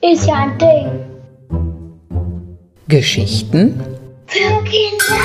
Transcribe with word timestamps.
Ist 0.00 0.26
ja 0.26 0.34
ein 0.34 0.58
Ding. 0.58 0.86
Geschichten 2.86 3.82
Für 4.26 4.62
Kinder. 4.62 5.16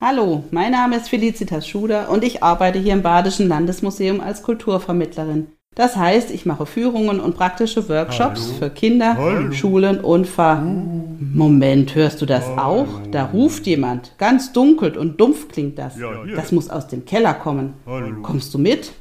Hallo, 0.00 0.42
mein 0.50 0.72
Name 0.72 0.96
ist 0.96 1.08
Felicitas 1.08 1.68
Schuder 1.68 2.10
und 2.10 2.24
ich 2.24 2.42
arbeite 2.42 2.80
hier 2.80 2.94
im 2.94 3.02
Badischen 3.02 3.46
Landesmuseum 3.46 4.20
als 4.20 4.42
Kulturvermittlerin. 4.42 5.57
Das 5.76 5.96
heißt, 5.96 6.30
ich 6.32 6.44
mache 6.44 6.66
Führungen 6.66 7.20
und 7.20 7.36
praktische 7.36 7.88
Workshops 7.88 8.50
für 8.58 8.70
Kinder, 8.70 9.52
Schulen 9.52 10.00
und 10.00 10.26
Ver... 10.26 10.62
Moment, 11.20 11.94
hörst 11.94 12.20
du 12.22 12.26
das 12.26 12.46
auch? 12.46 12.86
Da 13.12 13.26
ruft 13.26 13.66
jemand. 13.66 14.12
Ganz 14.18 14.52
dunkel 14.52 14.96
und 14.96 15.20
dumpf 15.20 15.48
klingt 15.48 15.78
das. 15.78 15.96
Ja. 15.98 16.24
Das 16.34 16.52
muss 16.52 16.70
aus 16.70 16.88
dem 16.88 17.04
Keller 17.04 17.34
kommen. 17.34 17.74
Hallo. 17.86 18.22
Kommst 18.22 18.54
du 18.54 18.58
mit? 18.58 18.92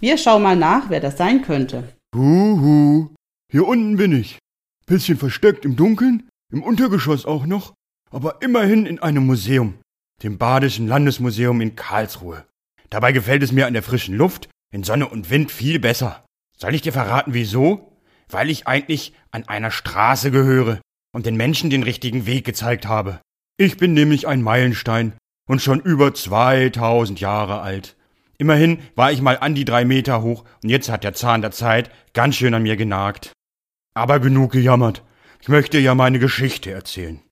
Wir 0.00 0.18
schauen 0.18 0.42
mal 0.42 0.56
nach, 0.56 0.90
wer 0.90 1.00
das 1.00 1.16
sein 1.16 1.42
könnte. 1.42 1.84
Huhu, 2.16 3.08
hier 3.50 3.66
unten 3.66 3.96
bin 3.96 4.12
ich. 4.12 4.38
Bisschen 4.86 5.16
versteckt 5.16 5.64
im 5.64 5.76
Dunkeln, 5.76 6.28
im 6.52 6.62
Untergeschoss 6.62 7.26
auch 7.26 7.46
noch, 7.46 7.74
aber 8.10 8.42
immerhin 8.42 8.86
in 8.86 8.98
einem 8.98 9.26
Museum, 9.26 9.74
dem 10.22 10.38
Badischen 10.38 10.86
Landesmuseum 10.86 11.60
in 11.60 11.76
Karlsruhe. 11.76 12.44
Dabei 12.90 13.12
gefällt 13.12 13.42
es 13.42 13.52
mir 13.52 13.66
an 13.66 13.72
der 13.72 13.82
frischen 13.82 14.16
Luft, 14.16 14.48
in 14.74 14.82
Sonne 14.82 15.08
und 15.08 15.30
Wind 15.30 15.52
viel 15.52 15.78
besser. 15.78 16.24
Soll 16.58 16.74
ich 16.74 16.82
dir 16.82 16.92
verraten, 16.92 17.32
wieso? 17.32 17.96
Weil 18.28 18.50
ich 18.50 18.66
eigentlich 18.66 19.12
an 19.30 19.46
einer 19.46 19.70
Straße 19.70 20.32
gehöre 20.32 20.80
und 21.14 21.26
den 21.26 21.36
Menschen 21.36 21.70
den 21.70 21.84
richtigen 21.84 22.26
Weg 22.26 22.44
gezeigt 22.44 22.86
habe. 22.86 23.20
Ich 23.56 23.76
bin 23.76 23.94
nämlich 23.94 24.26
ein 24.26 24.42
Meilenstein 24.42 25.12
und 25.46 25.62
schon 25.62 25.78
über 25.78 26.12
2000 26.12 27.20
Jahre 27.20 27.60
alt. 27.60 27.96
Immerhin 28.36 28.80
war 28.96 29.12
ich 29.12 29.22
mal 29.22 29.38
an 29.38 29.54
die 29.54 29.64
drei 29.64 29.84
Meter 29.84 30.22
hoch 30.22 30.44
und 30.64 30.70
jetzt 30.70 30.88
hat 30.88 31.04
der 31.04 31.14
Zahn 31.14 31.40
der 31.40 31.52
Zeit 31.52 31.92
ganz 32.12 32.34
schön 32.34 32.52
an 32.52 32.64
mir 32.64 32.76
genagt. 32.76 33.32
Aber 33.94 34.18
genug 34.18 34.50
gejammert. 34.50 35.04
Ich 35.40 35.48
möchte 35.48 35.78
ja 35.78 35.94
meine 35.94 36.18
Geschichte 36.18 36.72
erzählen. 36.72 37.22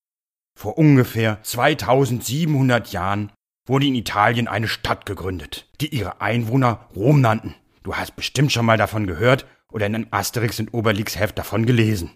Vor 0.57 0.79
ungefähr 0.79 1.43
2700 1.43 2.93
Jahren 2.93 3.33
wurde 3.67 3.87
in 3.87 3.95
Italien 3.95 4.49
eine 4.49 4.69
Stadt 4.69 5.07
gegründet, 5.07 5.69
die 5.81 5.95
ihre 5.95 6.21
Einwohner 6.21 6.89
Rom 6.95 7.21
nannten. 7.21 7.55
Du 7.83 7.95
hast 7.95 8.17
bestimmt 8.17 8.53
schon 8.53 8.67
mal 8.67 8.77
davon 8.77 9.07
gehört 9.07 9.47
oder 9.71 9.87
in 9.87 9.95
einem 9.95 10.07
Asterix 10.11 10.61
und 10.61 10.73
Obelix 10.75 11.19
Heft 11.19 11.39
davon 11.39 11.67
gelesen. 11.67 12.11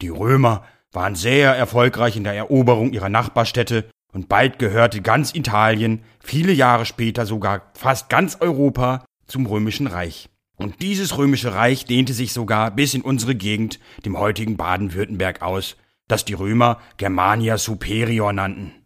Die 0.00 0.08
Römer 0.08 0.64
waren 0.92 1.14
sehr 1.14 1.54
erfolgreich 1.54 2.16
in 2.16 2.24
der 2.24 2.34
Eroberung 2.34 2.92
ihrer 2.92 3.08
Nachbarstädte 3.08 3.88
und 4.12 4.28
bald 4.28 4.58
gehörte 4.58 5.00
ganz 5.00 5.34
Italien, 5.34 6.02
viele 6.20 6.52
Jahre 6.52 6.84
später 6.84 7.24
sogar 7.26 7.72
fast 7.74 8.08
ganz 8.08 8.36
Europa 8.40 9.04
zum 9.26 9.46
römischen 9.46 9.86
Reich. 9.86 10.28
Und 10.56 10.82
dieses 10.82 11.16
römische 11.16 11.54
Reich 11.54 11.86
dehnte 11.86 12.12
sich 12.12 12.32
sogar 12.32 12.70
bis 12.70 12.94
in 12.94 13.02
unsere 13.02 13.34
Gegend, 13.34 13.80
dem 14.04 14.18
heutigen 14.18 14.56
Baden-Württemberg 14.56 15.40
aus, 15.40 15.76
das 16.08 16.24
die 16.24 16.34
Römer 16.34 16.78
Germania 16.98 17.56
Superior 17.56 18.32
nannten. 18.32 18.81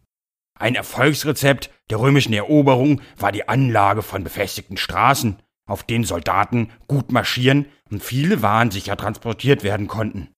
Ein 0.59 0.75
Erfolgsrezept 0.75 1.69
der 1.89 1.99
römischen 1.99 2.33
Eroberung 2.33 3.01
war 3.17 3.31
die 3.31 3.47
Anlage 3.47 4.01
von 4.01 4.23
befestigten 4.23 4.77
Straßen, 4.77 5.37
auf 5.67 5.83
denen 5.83 6.03
Soldaten 6.03 6.71
gut 6.87 7.11
marschieren 7.11 7.67
und 7.89 8.03
viele 8.03 8.41
Waren 8.41 8.71
sicher 8.71 8.97
transportiert 8.97 9.63
werden 9.63 9.87
konnten. 9.87 10.29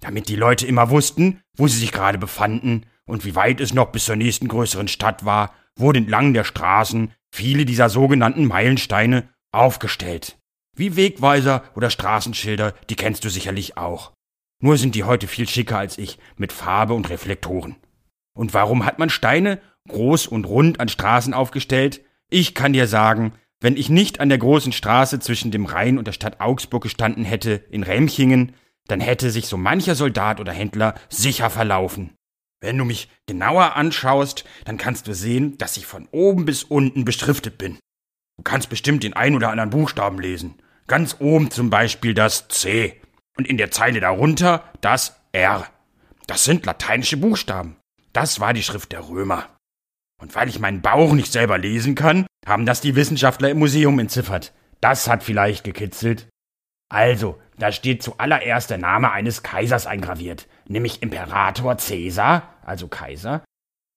Damit 0.00 0.28
die 0.28 0.36
Leute 0.36 0.66
immer 0.66 0.90
wussten, 0.90 1.40
wo 1.56 1.68
sie 1.68 1.78
sich 1.78 1.92
gerade 1.92 2.18
befanden 2.18 2.86
und 3.06 3.24
wie 3.24 3.34
weit 3.34 3.60
es 3.60 3.72
noch 3.72 3.92
bis 3.92 4.04
zur 4.04 4.16
nächsten 4.16 4.48
größeren 4.48 4.88
Stadt 4.88 5.24
war, 5.24 5.54
wurden 5.76 6.04
entlang 6.04 6.34
der 6.34 6.44
Straßen 6.44 7.12
viele 7.32 7.64
dieser 7.64 7.88
sogenannten 7.88 8.46
Meilensteine 8.46 9.28
aufgestellt. 9.52 10.38
Wie 10.74 10.96
Wegweiser 10.96 11.64
oder 11.74 11.88
Straßenschilder, 11.88 12.74
die 12.90 12.96
kennst 12.96 13.24
du 13.24 13.30
sicherlich 13.30 13.78
auch. 13.78 14.12
Nur 14.60 14.76
sind 14.76 14.94
die 14.94 15.04
heute 15.04 15.26
viel 15.26 15.48
schicker 15.48 15.78
als 15.78 15.96
ich, 15.96 16.18
mit 16.36 16.52
Farbe 16.52 16.94
und 16.94 17.08
Reflektoren. 17.08 17.76
Und 18.36 18.54
warum 18.54 18.84
hat 18.84 19.00
man 19.00 19.10
Steine 19.10 19.60
groß 19.88 20.28
und 20.28 20.44
rund 20.44 20.78
an 20.78 20.88
Straßen 20.88 21.34
aufgestellt? 21.34 22.02
Ich 22.28 22.54
kann 22.54 22.72
dir 22.72 22.86
sagen, 22.86 23.32
wenn 23.60 23.76
ich 23.76 23.88
nicht 23.88 24.20
an 24.20 24.28
der 24.28 24.38
großen 24.38 24.72
Straße 24.72 25.18
zwischen 25.18 25.50
dem 25.50 25.64
Rhein 25.64 25.98
und 25.98 26.06
der 26.06 26.12
Stadt 26.12 26.40
Augsburg 26.40 26.82
gestanden 26.82 27.24
hätte, 27.24 27.64
in 27.70 27.82
Remchingen, 27.82 28.54
dann 28.86 29.00
hätte 29.00 29.30
sich 29.30 29.46
so 29.46 29.56
mancher 29.56 29.94
Soldat 29.94 30.38
oder 30.38 30.52
Händler 30.52 30.94
sicher 31.08 31.50
verlaufen. 31.50 32.12
Wenn 32.60 32.78
du 32.78 32.84
mich 32.84 33.08
genauer 33.26 33.74
anschaust, 33.74 34.44
dann 34.64 34.76
kannst 34.76 35.08
du 35.08 35.14
sehen, 35.14 35.56
dass 35.58 35.76
ich 35.76 35.86
von 35.86 36.06
oben 36.10 36.44
bis 36.44 36.62
unten 36.62 37.04
beschriftet 37.04 37.58
bin. 37.58 37.78
Du 38.36 38.42
kannst 38.44 38.68
bestimmt 38.68 39.02
den 39.02 39.14
ein 39.14 39.34
oder 39.34 39.50
anderen 39.50 39.70
Buchstaben 39.70 40.18
lesen. 40.18 40.56
Ganz 40.86 41.16
oben 41.20 41.50
zum 41.50 41.70
Beispiel 41.70 42.12
das 42.12 42.48
C 42.48 43.00
und 43.36 43.48
in 43.48 43.56
der 43.56 43.70
Zeile 43.70 44.00
darunter 44.00 44.64
das 44.82 45.20
R. 45.32 45.66
Das 46.26 46.44
sind 46.44 46.66
lateinische 46.66 47.16
Buchstaben. 47.16 47.76
Das 48.16 48.40
war 48.40 48.54
die 48.54 48.62
Schrift 48.62 48.92
der 48.92 49.10
Römer. 49.10 49.46
Und 50.18 50.34
weil 50.34 50.48
ich 50.48 50.58
meinen 50.58 50.80
Bauch 50.80 51.12
nicht 51.12 51.30
selber 51.30 51.58
lesen 51.58 51.94
kann, 51.94 52.26
haben 52.46 52.64
das 52.64 52.80
die 52.80 52.96
Wissenschaftler 52.96 53.50
im 53.50 53.58
Museum 53.58 53.98
entziffert. 53.98 54.54
Das 54.80 55.06
hat 55.06 55.22
vielleicht 55.22 55.64
gekitzelt. 55.64 56.26
Also, 56.88 57.38
da 57.58 57.72
steht 57.72 58.02
zuallererst 58.02 58.70
der 58.70 58.78
Name 58.78 59.12
eines 59.12 59.42
Kaisers 59.42 59.86
eingraviert, 59.86 60.48
nämlich 60.66 61.02
Imperator 61.02 61.76
Caesar, 61.76 62.54
also 62.64 62.88
Kaiser, 62.88 63.44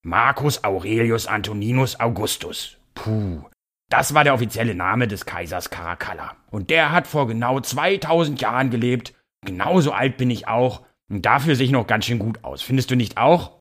Marcus 0.04 0.66
Aurelius 0.66 1.26
Antoninus 1.26 1.98
Augustus. 2.02 2.76
Puh, 2.96 3.46
das 3.90 4.14
war 4.14 4.26
der 4.26 4.34
offizielle 4.34 4.76
Name 4.76 5.08
des 5.08 5.26
Kaisers 5.26 5.70
Caracalla. 5.70 6.36
Und 6.52 6.72
der 6.72 6.92
hat 6.92 7.08
vor 7.08 7.26
genau 7.26 7.62
2000 7.62 8.42
Jahren 8.42 8.70
gelebt. 8.70 9.14
Genauso 9.46 9.94
alt 9.94 10.18
bin 10.18 10.30
ich 10.30 10.50
auch. 10.50 10.86
Und 11.10 11.26
dafür 11.26 11.56
sehe 11.56 11.68
ich 11.68 11.72
noch 11.72 11.88
ganz 11.88 12.04
schön 12.04 12.20
gut 12.20 12.44
aus. 12.44 12.62
Findest 12.62 12.92
du 12.92 12.98
nicht 12.98 13.18
auch? 13.18 13.59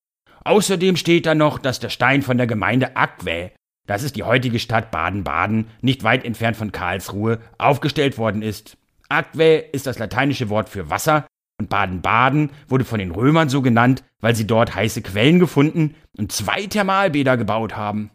Außerdem 0.48 0.96
steht 0.96 1.26
da 1.26 1.34
noch, 1.34 1.58
dass 1.58 1.78
der 1.78 1.90
Stein 1.90 2.22
von 2.22 2.38
der 2.38 2.46
Gemeinde 2.46 2.96
Aquae, 2.96 3.50
das 3.86 4.02
ist 4.02 4.16
die 4.16 4.22
heutige 4.22 4.58
Stadt 4.58 4.90
Baden-Baden, 4.90 5.66
nicht 5.82 6.04
weit 6.04 6.24
entfernt 6.24 6.56
von 6.56 6.72
Karlsruhe, 6.72 7.38
aufgestellt 7.58 8.16
worden 8.16 8.40
ist. 8.40 8.78
Aquae 9.10 9.62
ist 9.72 9.86
das 9.86 9.98
lateinische 9.98 10.48
Wort 10.48 10.70
für 10.70 10.88
Wasser 10.88 11.26
und 11.60 11.68
Baden-Baden 11.68 12.48
wurde 12.66 12.86
von 12.86 12.98
den 12.98 13.10
Römern 13.10 13.50
so 13.50 13.60
genannt, 13.60 14.04
weil 14.20 14.34
sie 14.34 14.46
dort 14.46 14.74
heiße 14.74 15.02
Quellen 15.02 15.38
gefunden 15.38 15.94
und 16.16 16.32
zwei 16.32 16.64
Thermalbäder 16.64 17.36
gebaut 17.36 17.76
haben. 17.76 18.10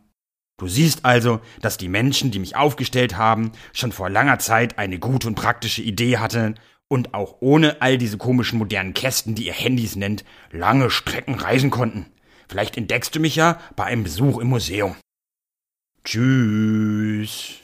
Du 0.58 0.68
siehst 0.68 1.06
also, 1.06 1.40
dass 1.62 1.78
die 1.78 1.88
Menschen, 1.88 2.32
die 2.32 2.40
mich 2.40 2.56
aufgestellt 2.56 3.16
haben, 3.16 3.52
schon 3.74 3.92
vor 3.92 4.10
langer 4.10 4.40
Zeit 4.40 4.80
eine 4.80 4.98
gute 4.98 5.28
und 5.28 5.36
praktische 5.36 5.84
Idee 5.84 6.18
hatten 6.18 6.56
und 6.88 7.14
auch 7.14 7.36
ohne 7.42 7.80
all 7.84 8.00
diese 8.00 8.18
komischen 8.18 8.58
modernen 8.58 8.96
Kästen, 8.96 9.36
die 9.36 9.46
ihr 9.46 9.54
Handys 9.54 9.96
nennt, 9.96 10.26
lange 10.52 10.90
Strecken 10.90 11.36
reisen 11.36 11.70
konnten. 11.70 12.08
Vielleicht 12.54 12.78
entdeckst 12.78 13.16
du 13.16 13.20
mich 13.20 13.36
ja 13.36 13.60
bei 13.76 13.86
einem 13.86 14.04
Besuch 14.04 14.38
im 14.38 14.50
Museum. 14.50 14.96
Tschüss. 16.04 17.62